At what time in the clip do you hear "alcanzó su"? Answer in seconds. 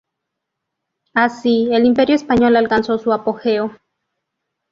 2.55-3.13